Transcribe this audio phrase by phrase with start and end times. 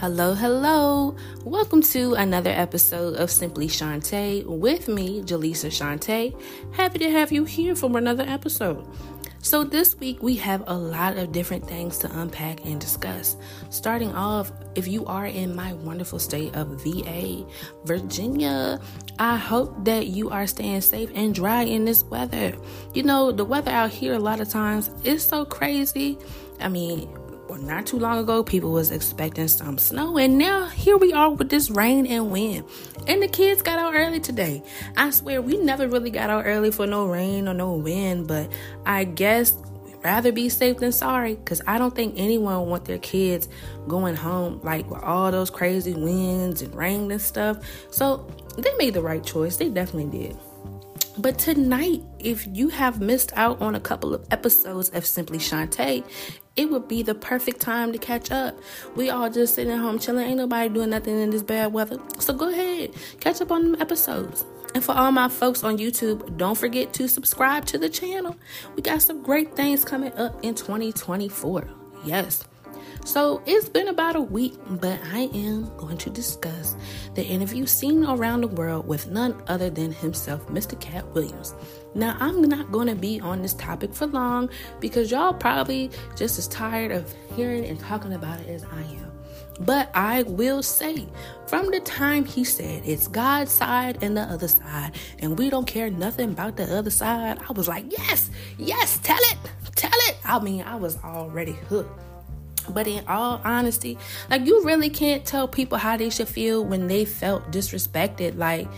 [0.00, 1.14] Hello, hello.
[1.44, 6.34] Welcome to another episode of Simply Shaunte with me, JaLisa Shaunte.
[6.72, 8.88] Happy to have you here for another episode.
[9.42, 13.36] So, this week we have a lot of different things to unpack and discuss.
[13.68, 17.44] Starting off, if you are in my wonderful state of VA,
[17.84, 18.80] Virginia,
[19.18, 22.56] I hope that you are staying safe and dry in this weather.
[22.94, 26.16] You know, the weather out here a lot of times is so crazy.
[26.58, 27.06] I mean,
[27.58, 31.48] not too long ago, people was expecting some snow, and now here we are with
[31.48, 32.64] this rain and wind.
[33.06, 34.62] And the kids got out early today.
[34.96, 38.50] I swear, we never really got out early for no rain or no wind, but
[38.86, 39.56] I guess
[40.02, 43.48] rather be safe than sorry because I don't think anyone want their kids
[43.86, 47.58] going home like with all those crazy winds and rain and stuff.
[47.90, 48.26] So
[48.56, 49.56] they made the right choice.
[49.56, 50.36] They definitely did.
[51.20, 56.02] But tonight, if you have missed out on a couple of episodes of Simply Shaunte,
[56.56, 58.58] it would be the perfect time to catch up.
[58.96, 60.26] We all just sitting at home chilling.
[60.26, 61.98] Ain't nobody doing nothing in this bad weather.
[62.18, 64.46] So go ahead, catch up on them episodes.
[64.74, 68.34] And for all my folks on YouTube, don't forget to subscribe to the channel.
[68.74, 71.68] We got some great things coming up in 2024.
[72.06, 72.44] Yes.
[73.10, 76.76] So it's been about a week, but I am going to discuss
[77.16, 80.80] the interview seen around the world with none other than himself, Mr.
[80.80, 81.56] Katt Williams.
[81.96, 86.38] Now, I'm not going to be on this topic for long because y'all probably just
[86.38, 89.10] as tired of hearing and talking about it as I am.
[89.58, 91.08] But I will say,
[91.48, 95.66] from the time he said it's God's side and the other side, and we don't
[95.66, 99.38] care nothing about the other side, I was like, yes, yes, tell it,
[99.74, 100.16] tell it.
[100.24, 102.09] I mean, I was already hooked.
[102.70, 106.86] But in all honesty, like you really can't tell people how they should feel when
[106.86, 108.36] they felt disrespected.
[108.36, 108.68] Like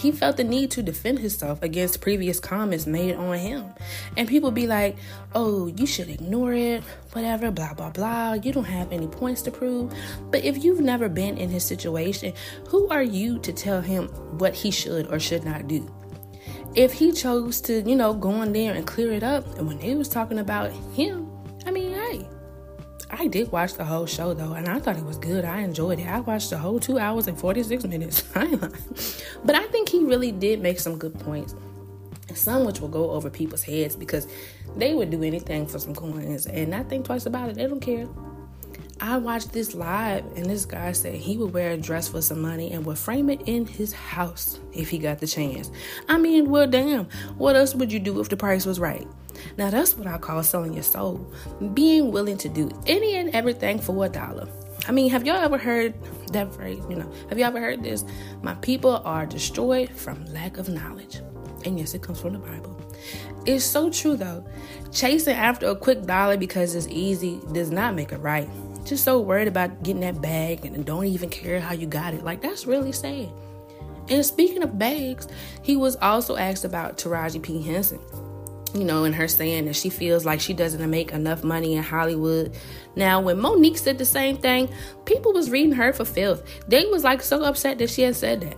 [0.00, 3.66] he felt the need to defend himself against previous comments made on him.
[4.16, 4.96] And people be like,
[5.34, 6.82] oh, you should ignore it,
[7.12, 8.32] whatever, blah, blah, blah.
[8.32, 9.92] You don't have any points to prove.
[10.30, 12.32] But if you've never been in his situation,
[12.68, 15.86] who are you to tell him what he should or should not do?
[16.74, 19.78] If he chose to, you know, go in there and clear it up, and when
[19.78, 21.30] they was talking about him,
[21.66, 21.92] I mean,
[23.12, 25.44] I did watch the whole show though, and I thought it was good.
[25.44, 26.06] I enjoyed it.
[26.06, 28.22] I watched the whole two hours and 46 minutes.
[28.32, 31.54] but I think he really did make some good points.
[32.34, 34.28] Some which will go over people's heads because
[34.76, 37.56] they would do anything for some coins and not think twice about it.
[37.56, 38.06] They don't care.
[39.02, 42.42] I watched this live, and this guy said he would wear a dress for some
[42.42, 45.70] money and would frame it in his house if he got the chance.
[46.06, 47.06] I mean, well, damn,
[47.38, 49.08] what else would you do if the price was right?
[49.56, 51.32] Now, that's what I call selling your soul.
[51.74, 54.48] Being willing to do any and everything for a dollar.
[54.88, 55.94] I mean, have y'all ever heard
[56.32, 56.82] that phrase?
[56.88, 58.04] You know, have y'all ever heard this?
[58.42, 61.20] My people are destroyed from lack of knowledge.
[61.64, 62.80] And yes, it comes from the Bible.
[63.46, 64.44] It's so true though.
[64.92, 68.48] Chasing after a quick dollar because it's easy does not make it right.
[68.84, 72.24] Just so worried about getting that bag and don't even care how you got it.
[72.24, 73.28] Like, that's really sad.
[74.08, 75.28] And speaking of bags,
[75.62, 77.62] he was also asked about Taraji P.
[77.62, 78.00] Henson
[78.74, 81.82] you know, and her saying that she feels like she doesn't make enough money in
[81.82, 82.56] Hollywood.
[82.96, 84.68] Now, when Mo'Nique said the same thing,
[85.04, 86.42] people was reading her for filth.
[86.68, 88.56] They was like so upset that she had said that.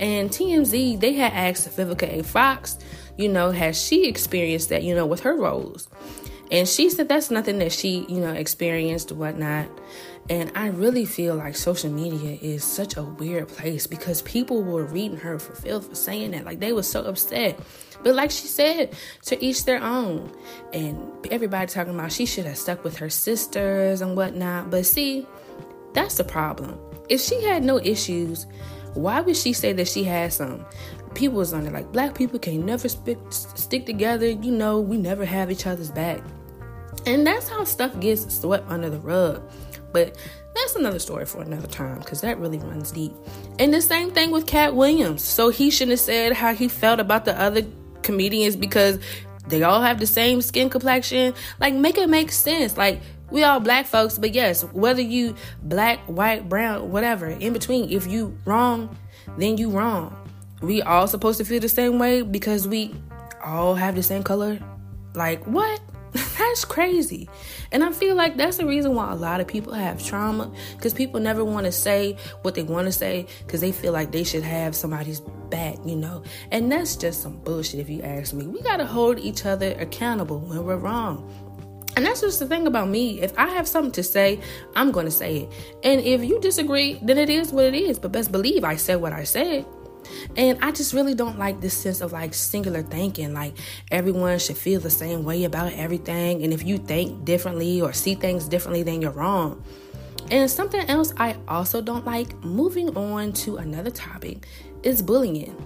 [0.00, 2.22] And TMZ, they had asked Vivica A.
[2.22, 2.78] Fox,
[3.16, 5.88] you know, has she experienced that, you know, with her roles?
[6.50, 9.68] And she said that's nothing that she, you know, experienced whatnot.
[10.28, 14.84] And I really feel like social media is such a weird place because people were
[14.84, 16.44] reading her for filth for saying that.
[16.44, 17.58] Like they were so upset.
[18.02, 18.94] But like she said,
[19.26, 20.32] to each their own.
[20.72, 21.00] And
[21.30, 24.70] everybody talking about she should have stuck with her sisters and whatnot.
[24.70, 25.26] But see,
[25.94, 26.78] that's the problem.
[27.08, 28.46] If she had no issues,
[28.94, 30.64] why would she say that she had some?
[31.14, 34.28] People was on it like black people can never stick stick together.
[34.28, 36.22] You know, we never have each other's back.
[37.06, 39.42] And that's how stuff gets swept under the rug.
[39.92, 40.16] But
[40.54, 43.12] that's another story for another time because that really runs deep.
[43.58, 45.24] And the same thing with Katt Williams.
[45.24, 47.62] So he shouldn't have said how he felt about the other
[48.02, 48.98] comedians because
[49.48, 51.34] they all have the same skin complexion.
[51.58, 52.76] Like, make it make sense.
[52.76, 57.90] Like, we all black folks, but yes, whether you black, white, brown, whatever, in between,
[57.90, 58.96] if you wrong,
[59.38, 60.16] then you wrong.
[60.62, 62.94] We all supposed to feel the same way because we
[63.42, 64.58] all have the same color.
[65.14, 65.80] Like, what?
[66.50, 67.28] That's crazy.
[67.70, 70.92] And I feel like that's the reason why a lot of people have trauma because
[70.92, 74.24] people never want to say what they want to say because they feel like they
[74.24, 76.24] should have somebody's back, you know.
[76.50, 78.48] And that's just some bullshit if you ask me.
[78.48, 81.32] We got to hold each other accountable when we're wrong.
[81.94, 83.20] And that's just the thing about me.
[83.20, 84.40] If I have something to say,
[84.74, 85.52] I'm going to say it.
[85.84, 87.96] And if you disagree, then it is what it is.
[88.00, 89.66] But best believe I said what I said.
[90.36, 93.34] And I just really don't like this sense of like singular thinking.
[93.34, 93.56] Like
[93.90, 96.42] everyone should feel the same way about everything.
[96.42, 99.62] And if you think differently or see things differently, then you're wrong.
[100.30, 104.46] And something else I also don't like, moving on to another topic,
[104.82, 105.56] is bullying.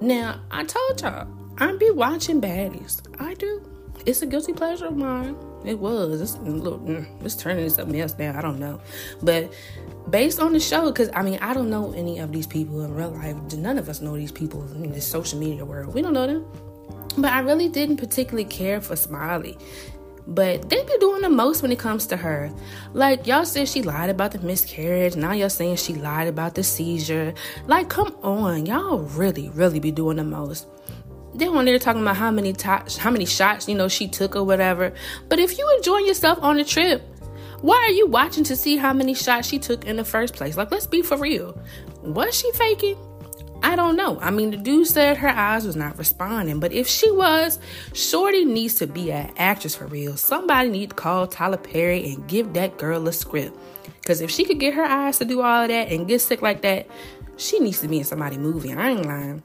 [0.00, 1.28] Now, I told y'all,
[1.58, 3.00] I be watching baddies.
[3.20, 3.71] I do.
[4.04, 5.36] It's a guilty pleasure of mine.
[5.64, 6.20] It was.
[6.20, 8.36] It's, mm, it's turning into something else now.
[8.36, 8.80] I don't know.
[9.22, 9.52] But
[10.10, 12.94] based on the show, because I mean, I don't know any of these people in
[12.94, 13.36] real life.
[13.54, 15.94] None of us know these people in this social media world.
[15.94, 16.46] We don't know them.
[17.16, 19.56] But I really didn't particularly care for Smiley.
[20.26, 22.50] But they be doing the most when it comes to her.
[22.92, 25.16] Like y'all said she lied about the miscarriage.
[25.16, 27.34] Now y'all saying she lied about the seizure.
[27.66, 30.66] Like, come on, y'all really, really be doing the most.
[31.34, 34.36] Then when they're talking about how many to- how many shots you know she took
[34.36, 34.92] or whatever.
[35.28, 37.02] But if you enjoying yourself on the trip,
[37.62, 40.56] why are you watching to see how many shots she took in the first place?
[40.56, 41.56] Like, let's be for real.
[42.02, 42.96] Was she faking?
[43.62, 44.18] I don't know.
[44.20, 47.60] I mean, the dude said her eyes was not responding, but if she was,
[47.92, 50.16] Shorty needs to be an actress for real.
[50.16, 53.56] Somebody need to call Tyler Perry and give that girl a script.
[54.00, 56.42] Because if she could get her eyes to do all of that and get sick
[56.42, 56.88] like that,
[57.36, 58.72] she needs to be in somebody's movie.
[58.72, 59.44] I ain't lying.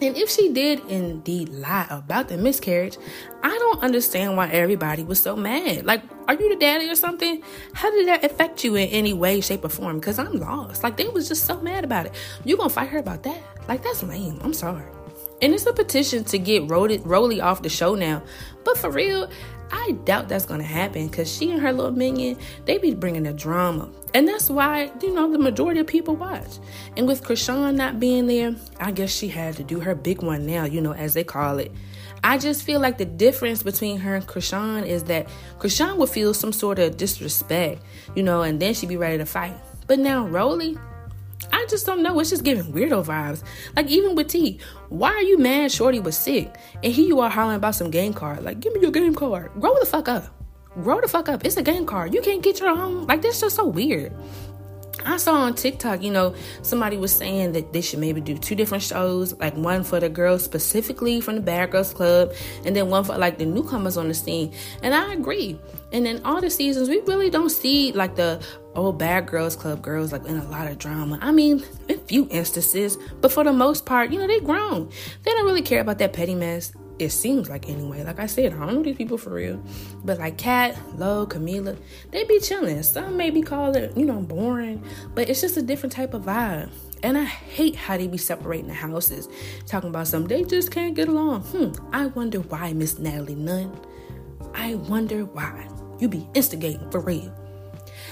[0.00, 2.96] And if she did indeed lie about the miscarriage,
[3.42, 5.86] I don't understand why everybody was so mad.
[5.86, 7.42] Like, are you the daddy or something?
[7.72, 9.98] How did that affect you in any way, shape, or form?
[9.98, 10.84] Because I'm lost.
[10.84, 12.12] Like, they was just so mad about it.
[12.44, 13.42] You gonna fight her about that?
[13.66, 14.38] Like, that's lame.
[14.42, 14.84] I'm sorry.
[15.40, 18.22] And it's a petition to get Rollie off the show now.
[18.64, 19.30] But for real,
[19.70, 23.32] I doubt that's gonna happen because she and her little minion, they be bringing the
[23.32, 23.90] drama.
[24.14, 26.58] And that's why, you know, the majority of people watch.
[26.96, 30.46] And with Chrisean not being there, I guess she had to do her big one
[30.46, 31.70] now, you know, as they call it.
[32.24, 36.34] I just feel like the difference between her and Chrisean is that Chrisean would feel
[36.34, 37.82] some sort of disrespect,
[38.16, 39.54] you know, and then she'd be ready to fight.
[39.86, 40.80] But now Rollie,
[41.52, 42.18] I just don't know.
[42.20, 43.42] It's just giving weirdo vibes.
[43.76, 46.54] Like even with T, why are you mad Shorty was sick?
[46.82, 48.42] And here you are hollering about some game card.
[48.42, 49.52] Like, give me your game card.
[49.60, 50.26] Grow the fuck up.
[50.82, 51.44] Grow the fuck up.
[51.44, 52.14] It's a game card.
[52.14, 53.06] You can't get your own.
[53.06, 54.12] Like, that's just so weird.
[55.08, 58.54] I saw on TikTok, you know, somebody was saying that they should maybe do two
[58.54, 62.32] different shows, like one for the girls specifically from the Bad Girls Club,
[62.64, 64.52] and then one for like the newcomers on the scene.
[64.82, 65.58] And I agree.
[65.92, 68.44] And in all the seasons, we really don't see like the
[68.74, 71.18] old Bad Girls Club girls like in a lot of drama.
[71.22, 74.90] I mean, a few instances, but for the most part, you know, they grown.
[75.22, 78.02] They don't really care about that petty mess it seems like anyway.
[78.02, 79.62] Like I said, I don't know these people for real.
[80.04, 81.76] But like Kat, Lo, Camila,
[82.10, 82.82] they be chilling.
[82.82, 84.82] Some may be called it, you know, boring,
[85.14, 86.70] but it's just a different type of vibe.
[87.02, 89.28] And I hate how they be separating the houses,
[89.66, 91.42] talking about some they just can't get along.
[91.42, 93.78] Hmm, I wonder why, Miss Natalie Nunn.
[94.54, 95.68] I wonder why.
[96.00, 97.32] You be instigating for real.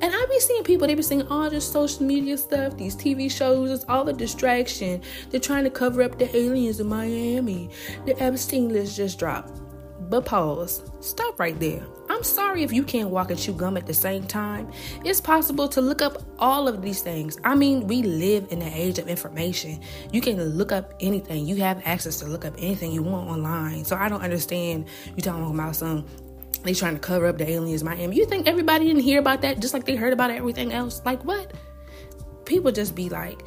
[0.00, 3.30] And I be seeing people, they be seeing all this social media stuff, these TV
[3.30, 5.02] shows, it's all the distraction.
[5.30, 7.70] They're trying to cover up the aliens in Miami.
[8.06, 9.60] The Epstein list just dropped.
[10.10, 10.82] But pause.
[11.00, 11.84] Stop right there.
[12.08, 14.70] I'm sorry if you can't walk and chew gum at the same time.
[15.04, 17.38] It's possible to look up all of these things.
[17.44, 19.80] I mean, we live in an age of information.
[20.10, 21.46] You can look up anything.
[21.46, 23.84] You have access to look up anything you want online.
[23.84, 26.06] So I don't understand you talking about some
[26.62, 28.16] they trying to cover up the aliens Miami.
[28.16, 31.00] You think everybody didn't hear about that just like they heard about everything else?
[31.04, 31.52] Like what?
[32.44, 33.42] People just be like,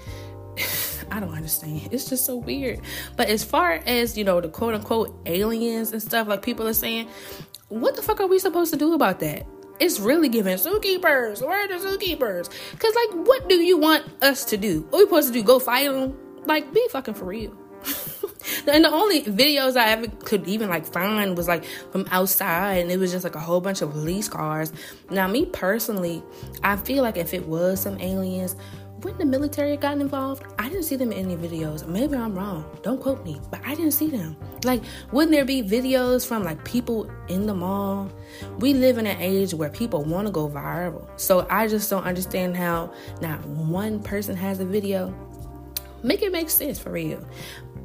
[1.11, 1.89] I don't understand.
[1.91, 2.79] It's just so weird.
[3.17, 6.74] But as far as, you know, the quote unquote aliens and stuff, like people are
[6.74, 7.09] saying,
[7.69, 9.45] what the fuck are we supposed to do about that?
[9.79, 11.41] It's really giving zookeepers.
[11.41, 12.51] Where are the zookeepers?
[12.71, 14.86] Because, like, what do you want us to do?
[14.89, 15.43] What are we supposed to do?
[15.43, 16.15] Go fight them?
[16.45, 17.57] Like, be fucking for real.
[18.67, 22.91] and the only videos I ever could even like find was like from outside, and
[22.91, 24.71] it was just like a whole bunch of police cars.
[25.10, 26.24] Now, me personally,
[26.63, 28.55] I feel like if it was some aliens,
[29.01, 30.43] wouldn't the military gotten involved?
[30.60, 31.88] I didn't see them in any videos.
[31.88, 32.65] Maybe I'm wrong.
[32.83, 34.38] Don't quote me, but I didn't see them.
[34.63, 38.12] Like, wouldn't there be videos from like people in the mall?
[38.60, 41.10] We live in an age where people want to go viral.
[41.19, 45.12] So I just don't understand how not one person has a video.
[46.03, 47.25] Make it make sense for real.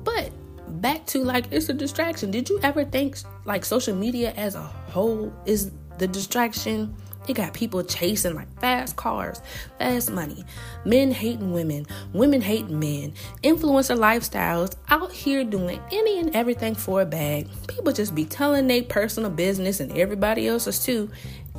[0.04, 0.30] But
[0.68, 2.30] back to like it's a distraction.
[2.30, 6.94] Did you ever think like social media as a whole is the distraction?
[7.28, 9.40] It got people chasing like fast cars,
[9.80, 10.44] fast money,
[10.85, 17.00] men hating women, women hating men, influencer lifestyles, out here doing any and everything for
[17.00, 17.49] a bag.
[17.66, 21.11] People just be telling their personal business and everybody else's too,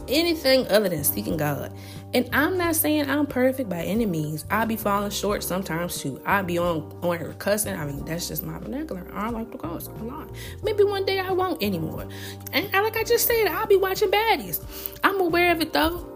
[0.10, 1.74] anything other than seeking God.
[2.14, 4.46] And I'm not saying I'm perfect by any means.
[4.50, 6.22] I be falling short sometimes too.
[6.26, 7.76] I be on on her cussing.
[7.76, 9.06] I mean, that's just my vernacular.
[9.14, 10.30] I like to cuss a lot.
[10.64, 12.08] Maybe one day I won't anymore.
[12.54, 14.66] And like I just said, I'll be watching baddies.
[15.04, 16.14] I'm aware of it though.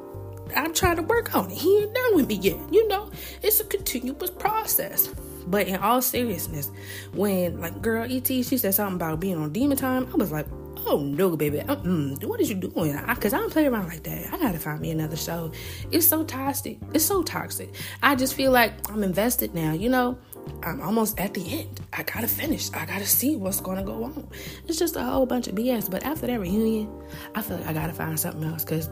[0.55, 1.57] I'm trying to work on it.
[1.57, 2.57] He ain't done with me yet.
[2.71, 3.09] You know,
[3.41, 5.09] it's a continuous process.
[5.47, 6.71] But in all seriousness,
[7.13, 10.47] when like girl ET, she said something about being on demon time, I was like,
[10.85, 11.59] Oh no, baby.
[11.59, 12.23] Mm-mm.
[12.25, 12.99] What are you doing?
[13.07, 14.33] Because I, I don't play around like that.
[14.33, 15.51] I gotta find me another show.
[15.91, 16.79] It's so toxic.
[16.93, 17.73] It's so toxic.
[18.01, 19.73] I just feel like I'm invested now.
[19.73, 20.17] You know,
[20.63, 21.79] I'm almost at the end.
[21.93, 22.71] I gotta finish.
[22.73, 24.27] I gotta see what's gonna go on.
[24.67, 25.89] It's just a whole bunch of BS.
[25.89, 26.89] But after that reunion,
[27.35, 28.89] I feel like I gotta find something else because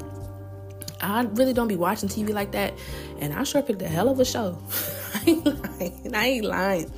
[1.02, 2.74] I really don't be watching TV like that.
[3.20, 4.62] And I sure picked a hell of a show.
[5.16, 6.16] I ain't lying.
[6.16, 6.94] I ain't lying.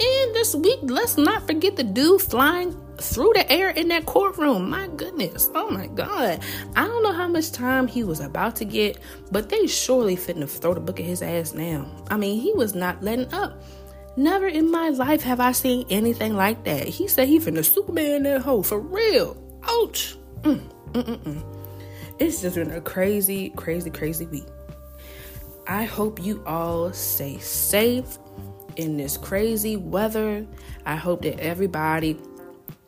[0.00, 4.70] And this week, let's not forget the dude flying through the air in that courtroom.
[4.70, 5.50] My goodness.
[5.54, 6.40] Oh my God.
[6.74, 8.98] I don't know how much time he was about to get,
[9.30, 11.90] but they surely finna throw the book at his ass now.
[12.10, 13.62] I mean, he was not letting up.
[14.16, 16.88] Never in my life have I seen anything like that.
[16.88, 19.36] He said he finna Superman that hoe for real.
[19.64, 20.16] Ouch.
[20.42, 20.60] Mm,
[20.92, 21.56] mm, mm, mm.
[22.18, 24.46] It's just been a crazy, crazy, crazy week.
[25.66, 28.18] I hope you all stay safe
[28.76, 30.46] in this crazy weather.
[30.86, 32.18] I hope that everybody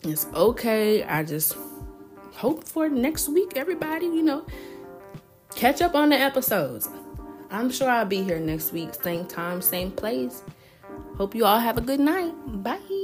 [0.03, 1.05] is okay.
[1.05, 1.57] I just
[2.35, 4.47] hope for next week, everybody, you know,
[5.55, 6.89] catch up on the episodes.
[7.51, 10.43] I'm sure I'll be here next week, same time, same place.
[11.17, 12.33] Hope you all have a good night.
[12.63, 13.02] Bye.